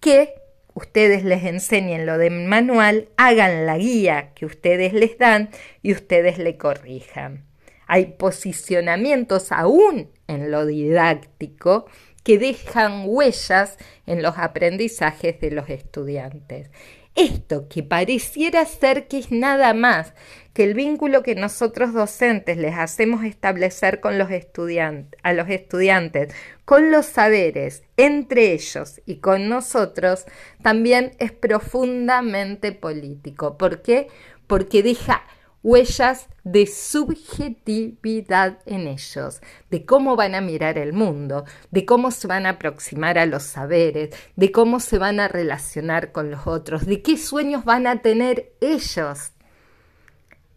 que 0.00 0.34
ustedes 0.74 1.24
les 1.24 1.44
enseñen 1.44 2.06
lo 2.06 2.18
de 2.18 2.30
manual, 2.30 3.08
hagan 3.16 3.66
la 3.66 3.78
guía 3.78 4.32
que 4.34 4.46
ustedes 4.46 4.92
les 4.92 5.18
dan 5.18 5.50
y 5.82 5.92
ustedes 5.92 6.38
le 6.38 6.56
corrijan. 6.56 7.44
Hay 7.86 8.06
posicionamientos 8.06 9.50
aún 9.50 10.10
en 10.28 10.50
lo 10.50 10.64
didáctico 10.64 11.86
que 12.22 12.38
dejan 12.38 13.04
huellas 13.06 13.76
en 14.06 14.22
los 14.22 14.38
aprendizajes 14.38 15.40
de 15.40 15.50
los 15.50 15.68
estudiantes. 15.70 16.70
Esto 17.16 17.68
que 17.68 17.82
pareciera 17.82 18.64
ser 18.64 19.08
que 19.08 19.18
es 19.18 19.32
nada 19.32 19.74
más 19.74 20.14
que 20.54 20.64
el 20.64 20.74
vínculo 20.74 21.22
que 21.22 21.34
nosotros 21.34 21.92
docentes 21.92 22.56
les 22.56 22.76
hacemos 22.76 23.24
establecer 23.24 24.00
con 24.00 24.16
los 24.16 24.30
estudiantes, 24.30 25.18
a 25.22 25.32
los 25.32 25.48
estudiantes, 25.48 26.32
con 26.64 26.90
los 26.90 27.06
saberes 27.06 27.82
entre 27.96 28.52
ellos 28.52 29.00
y 29.06 29.16
con 29.16 29.48
nosotros, 29.48 30.24
también 30.62 31.12
es 31.18 31.32
profundamente 31.32 32.72
político. 32.72 33.58
¿Por 33.58 33.82
qué? 33.82 34.08
Porque 34.46 34.82
deja 34.82 35.24
huellas 35.62 36.28
de 36.44 36.66
subjetividad 36.66 38.58
en 38.66 38.86
ellos, 38.86 39.40
de 39.70 39.84
cómo 39.84 40.16
van 40.16 40.34
a 40.34 40.40
mirar 40.40 40.78
el 40.78 40.92
mundo, 40.92 41.44
de 41.70 41.84
cómo 41.84 42.10
se 42.10 42.26
van 42.26 42.46
a 42.46 42.50
aproximar 42.50 43.18
a 43.18 43.26
los 43.26 43.42
saberes, 43.42 44.14
de 44.36 44.52
cómo 44.52 44.80
se 44.80 44.98
van 44.98 45.20
a 45.20 45.28
relacionar 45.28 46.12
con 46.12 46.30
los 46.30 46.46
otros, 46.46 46.86
de 46.86 47.02
qué 47.02 47.16
sueños 47.16 47.64
van 47.64 47.86
a 47.86 48.00
tener 48.00 48.52
ellos 48.60 49.32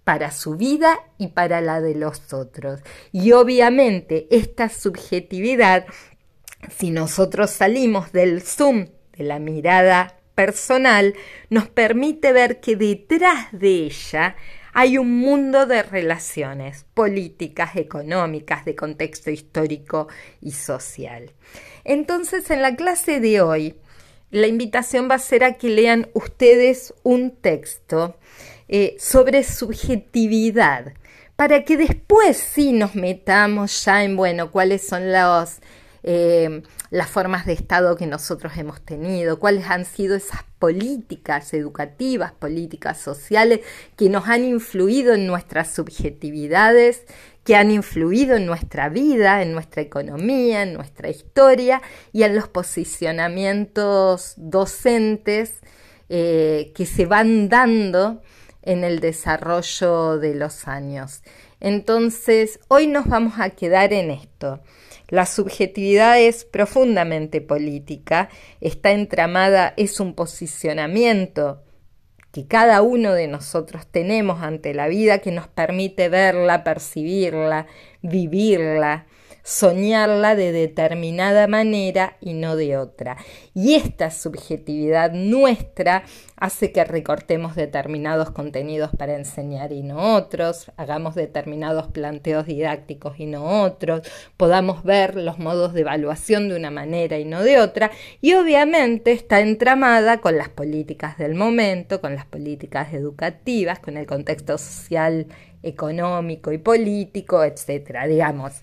para 0.04 0.32
su 0.32 0.56
vida 0.56 1.00
y 1.18 1.28
para 1.28 1.62
la 1.62 1.82
de 1.82 1.96
los 1.96 2.34
otros. 2.34 2.82
Y 3.12 3.32
obviamente 3.32 4.28
esta 4.32 4.70
subjetividad, 4.70 5.86
si 6.76 6.92
nosotros 6.92 7.52
salimos 7.52 8.12
del 8.12 8.42
zoom 8.42 8.88
de 9.18 9.24
la 9.24 9.40
mirada 9.40 10.18
personal, 10.36 11.14
nos 11.50 11.68
permite 11.68 12.34
ver 12.34 12.60
que 12.60 12.76
detrás 12.76 13.48
de 13.52 13.86
ella 13.86 14.36
hay 14.74 14.98
un 14.98 15.20
mundo 15.20 15.66
de 15.66 15.84
relaciones 15.84 16.86
políticas, 16.94 17.76
económicas, 17.76 18.66
de 18.66 18.76
contexto 18.76 19.30
histórico 19.30 20.08
y 20.42 20.52
social. 20.52 21.32
Entonces, 21.84 22.50
en 22.50 22.62
la 22.62 22.76
clase 22.76 23.20
de 23.20 23.42
hoy, 23.42 23.76
la 24.32 24.48
invitación 24.48 25.08
va 25.10 25.16
a 25.16 25.20
ser 25.20 25.44
a 25.44 25.54
que 25.54 25.70
lean 25.70 26.10
ustedes 26.14 26.94
un 27.04 27.32
texto 27.36 28.18
eh, 28.68 28.96
sobre 28.98 29.44
subjetividad, 29.44 30.94
para 31.36 31.64
que 31.64 31.78
después 31.78 32.38
sí 32.38 32.72
nos 32.74 32.96
metamos 32.96 33.86
ya 33.86 34.04
en, 34.04 34.16
bueno, 34.16 34.52
cuáles 34.52 34.88
son 34.88 35.12
los, 35.12 35.60
eh, 36.02 36.64
las 36.94 37.10
formas 37.10 37.48
de 37.48 37.54
Estado 37.54 37.96
que 37.96 38.06
nosotros 38.06 38.54
hemos 38.56 38.80
tenido, 38.80 39.40
cuáles 39.40 39.66
han 39.66 39.84
sido 39.84 40.16
esas 40.16 40.42
políticas 40.60 41.52
educativas, 41.56 42.34
políticas 42.34 43.00
sociales 43.00 43.62
que 43.96 44.10
nos 44.10 44.28
han 44.28 44.46
influido 44.46 45.16
en 45.16 45.26
nuestras 45.26 45.74
subjetividades, 45.74 47.06
que 47.44 47.56
han 47.56 47.72
influido 47.72 48.36
en 48.36 48.46
nuestra 48.46 48.90
vida, 48.90 49.42
en 49.42 49.54
nuestra 49.54 49.82
economía, 49.82 50.62
en 50.62 50.76
nuestra 50.76 51.10
historia 51.10 51.82
y 52.12 52.22
en 52.22 52.36
los 52.36 52.48
posicionamientos 52.48 54.36
docentes 54.38 55.62
eh, 56.10 56.74
que 56.76 56.86
se 56.86 57.08
van 57.08 57.50
dando 57.50 58.22
en 58.62 58.84
el 58.84 59.00
desarrollo 59.00 60.20
de 60.20 60.36
los 60.36 60.68
años. 60.68 61.24
Entonces, 61.60 62.60
hoy 62.68 62.86
nos 62.86 63.08
vamos 63.08 63.40
a 63.40 63.50
quedar 63.50 63.94
en 63.94 64.12
esto. 64.12 64.62
La 65.14 65.28
subjetividad 65.28 66.20
es 66.20 66.44
profundamente 66.44 67.40
política, 67.40 68.30
está 68.62 68.94
entramada, 68.94 69.76
es 69.78 70.00
un 70.00 70.16
posicionamiento 70.16 71.62
que 72.32 72.48
cada 72.48 72.82
uno 72.82 73.14
de 73.14 73.28
nosotros 73.28 73.86
tenemos 73.86 74.42
ante 74.42 74.74
la 74.74 74.88
vida 74.88 75.20
que 75.20 75.32
nos 75.32 75.48
permite 75.48 76.10
verla, 76.10 76.64
percibirla, 76.64 77.68
vivirla, 78.04 79.08
soñarla 79.44 80.36
de 80.36 80.54
determinada 80.54 81.48
manera 81.48 82.16
y 82.22 82.34
no 82.34 82.56
de 82.56 82.78
otra. 82.78 83.18
Y 83.54 83.76
esta 83.76 84.10
subjetividad 84.10 85.12
nuestra 85.12 86.04
hace 86.38 86.72
que 86.72 86.84
recortemos 86.84 87.56
determinados 87.56 88.32
contenidos 88.32 88.92
para 88.98 89.16
enseñar 89.16 89.74
y 89.74 89.84
no 89.84 90.16
otros, 90.16 90.72
hagamos 90.78 91.16
determinados 91.16 91.88
planteos 91.88 92.46
didácticos 92.46 93.20
y 93.20 93.26
no 93.26 93.64
otros, 93.64 94.02
podamos 94.38 94.84
ver 94.84 95.16
los 95.16 95.40
modos 95.40 95.74
de 95.74 95.82
evaluación 95.82 96.50
de 96.50 96.56
una 96.56 96.72
manera 96.72 97.18
y 97.20 97.26
no 97.26 97.44
de 97.44 97.60
otra, 97.60 97.92
y 98.22 98.34
obviamente 98.34 99.12
está 99.12 99.42
entramada 99.42 100.20
con 100.20 100.38
las 100.38 100.50
políticas 100.50 101.18
del 101.18 101.36
momento, 101.36 102.02
con 102.02 102.16
las 102.16 102.26
políticas 102.26 102.94
educativas, 102.94 103.80
con 103.80 103.98
el 103.98 104.06
contexto 104.06 104.58
social, 104.58 105.28
económico 105.64 106.52
y 106.52 106.58
político, 106.60 107.44
etcétera, 107.44 108.06
digamos. 108.06 108.62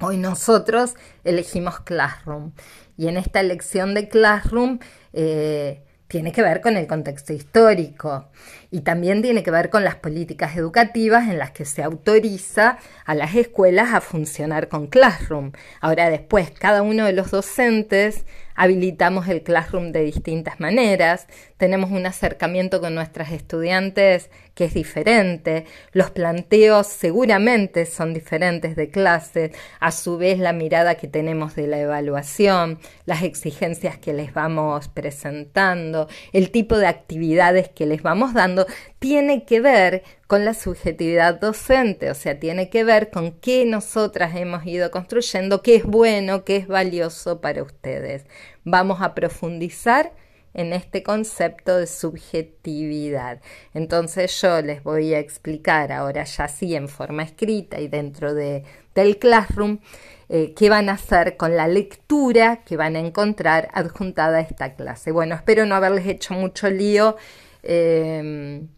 Hoy 0.00 0.16
nosotros 0.16 0.94
elegimos 1.24 1.80
Classroom 1.80 2.52
y 2.96 3.08
en 3.08 3.16
esta 3.16 3.40
elección 3.40 3.94
de 3.94 4.08
Classroom 4.08 4.78
eh, 5.12 5.82
tiene 6.10 6.32
que 6.32 6.42
ver 6.42 6.60
con 6.60 6.76
el 6.76 6.86
contexto 6.86 7.32
histórico 7.32 8.30
y 8.70 8.80
también 8.80 9.22
tiene 9.22 9.42
que 9.42 9.50
ver 9.50 9.70
con 9.70 9.84
las 9.84 9.94
políticas 9.94 10.56
educativas 10.56 11.28
en 11.28 11.38
las 11.38 11.52
que 11.52 11.64
se 11.64 11.82
autoriza 11.82 12.78
a 13.04 13.14
las 13.14 13.34
escuelas 13.34 13.94
a 13.94 14.00
funcionar 14.00 14.68
con 14.68 14.88
Classroom. 14.88 15.52
Ahora 15.80 16.10
después, 16.10 16.50
cada 16.50 16.82
uno 16.82 17.04
de 17.04 17.12
los 17.12 17.30
docentes 17.30 18.24
habilitamos 18.54 19.28
el 19.28 19.42
Classroom 19.42 19.92
de 19.92 20.02
distintas 20.02 20.60
maneras, 20.60 21.26
tenemos 21.56 21.90
un 21.90 22.06
acercamiento 22.06 22.80
con 22.80 22.94
nuestras 22.94 23.32
estudiantes 23.32 24.30
que 24.54 24.66
es 24.66 24.74
diferente, 24.74 25.64
los 25.92 26.10
planteos 26.10 26.86
seguramente 26.86 27.86
son 27.86 28.12
diferentes 28.12 28.76
de 28.76 28.90
clase, 28.90 29.52
a 29.78 29.90
su 29.90 30.18
vez 30.18 30.38
la 30.38 30.52
mirada 30.52 30.96
que 30.96 31.08
tenemos 31.08 31.54
de 31.54 31.66
la 31.66 31.78
evaluación, 31.78 32.78
las 33.06 33.22
exigencias 33.22 33.96
que 33.98 34.12
les 34.12 34.34
vamos 34.34 34.88
presentando, 34.88 36.08
el 36.32 36.50
tipo 36.50 36.76
de 36.76 36.86
actividades 36.86 37.68
que 37.68 37.86
les 37.86 38.02
vamos 38.02 38.34
dando, 38.34 38.66
tiene 38.98 39.44
que 39.44 39.60
ver 39.60 40.02
con 40.30 40.44
la 40.44 40.54
subjetividad 40.54 41.40
docente, 41.40 42.08
o 42.08 42.14
sea, 42.14 42.38
tiene 42.38 42.70
que 42.70 42.84
ver 42.84 43.10
con 43.10 43.32
qué 43.32 43.66
nosotras 43.66 44.36
hemos 44.36 44.64
ido 44.64 44.92
construyendo, 44.92 45.60
qué 45.60 45.74
es 45.74 45.84
bueno, 45.84 46.44
qué 46.44 46.54
es 46.54 46.68
valioso 46.68 47.40
para 47.40 47.64
ustedes. 47.64 48.26
Vamos 48.62 49.02
a 49.02 49.16
profundizar 49.16 50.12
en 50.54 50.72
este 50.72 51.02
concepto 51.02 51.78
de 51.78 51.88
subjetividad. 51.88 53.40
Entonces 53.74 54.40
yo 54.40 54.62
les 54.62 54.84
voy 54.84 55.14
a 55.14 55.18
explicar 55.18 55.90
ahora 55.90 56.22
ya 56.22 56.46
sí 56.46 56.76
en 56.76 56.88
forma 56.88 57.24
escrita 57.24 57.80
y 57.80 57.88
dentro 57.88 58.32
de, 58.32 58.62
del 58.94 59.18
classroom 59.18 59.80
eh, 60.28 60.54
qué 60.54 60.70
van 60.70 60.90
a 60.90 60.92
hacer 60.92 61.36
con 61.36 61.56
la 61.56 61.66
lectura 61.66 62.62
que 62.64 62.76
van 62.76 62.94
a 62.94 63.00
encontrar 63.00 63.68
adjuntada 63.72 64.38
a 64.38 64.42
esta 64.42 64.76
clase. 64.76 65.10
Bueno, 65.10 65.34
espero 65.34 65.66
no 65.66 65.74
haberles 65.74 66.06
hecho 66.06 66.34
mucho 66.34 66.70
lío 66.70 67.16
Em, 67.62 68.68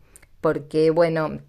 porque 0.42 0.90
bueno, 0.90 1.40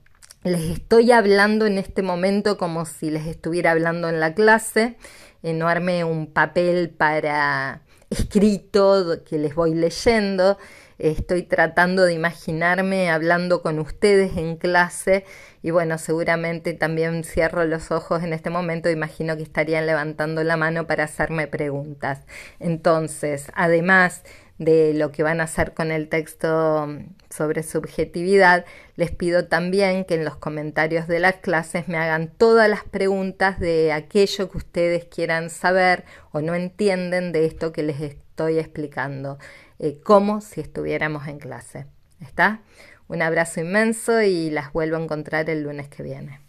les 0.44 0.62
estoy 0.62 1.12
hablando 1.12 1.66
en 1.66 1.78
este 1.78 2.02
momento 2.02 2.58
como 2.58 2.86
si 2.86 3.10
les 3.10 3.28
estuviera 3.28 3.72
hablando 3.72 4.08
en 4.08 4.22
la 4.22 4.34
clase, 4.34 4.96
no 5.42 5.68
armé 5.68 6.06
un 6.06 6.28
papel 6.28 6.90
para 6.90 7.82
escrito 8.10 9.24
que 9.26 9.38
les 9.38 9.56
voy 9.56 9.74
leyendo, 9.74 10.58
estoy 11.00 11.44
tratando 11.44 12.06
de 12.06 12.14
imaginarme 12.14 13.10
hablando 13.10 13.62
con 13.62 13.80
ustedes 13.80 14.38
en 14.38 14.56
clase 14.58 15.26
y 15.62 15.72
bueno, 15.72 15.98
seguramente 15.98 16.74
también 16.74 17.24
cierro 17.24 17.66
los 17.66 17.92
ojos 17.92 18.22
en 18.22 18.32
este 18.32 18.50
momento, 18.50 18.90
imagino 18.90 19.36
que 19.36 19.44
estarían 19.44 19.86
levantando 19.86 20.44
la 20.44 20.56
mano 20.56 20.86
para 20.88 21.06
hacerme 21.06 21.48
preguntas. 21.48 22.20
Entonces, 22.60 23.48
además 23.56 24.24
de 24.58 24.94
lo 24.94 25.12
que 25.12 25.24
van 25.24 25.42
a 25.42 25.46
hacer 25.46 25.74
con 25.74 25.92
el 25.92 26.10
texto 26.10 26.88
sobre 27.30 27.64
subjetividad, 27.64 28.66
les 28.96 29.12
pido 29.12 29.48
también 29.48 30.06
que 30.06 30.16
en 30.16 30.26
los 30.26 30.36
comentarios 30.36 31.08
de 31.08 31.20
las 31.20 31.36
clases 31.36 31.88
me 31.88 31.98
hagan 31.98 32.30
todas 32.30 32.70
las 32.70 32.84
preguntas 32.84 33.60
de 33.60 33.92
aquello 33.92 34.50
que 34.50 34.58
ustedes 34.58 35.06
quieran 35.06 35.50
saber 35.50 36.06
o 36.32 36.42
no 36.42 36.56
entienden 36.56 37.32
de 37.32 37.46
esto 37.46 37.72
que 37.72 37.84
les 37.84 38.00
estoy 38.02 38.60
explicando, 38.60 39.40
eh, 39.80 40.00
como 40.04 40.42
si 40.42 40.62
estuviéramos 40.62 41.28
en 41.28 41.40
clase. 41.40 41.88
¿Está? 42.20 42.62
Un 43.08 43.22
abrazo 43.22 43.60
inmenso 43.60 44.22
y 44.22 44.50
las 44.50 44.72
vuelvo 44.72 44.98
a 44.98 45.02
encontrar 45.02 45.50
el 45.50 45.64
lunes 45.64 45.90
que 45.90 46.04
viene. 46.04 46.40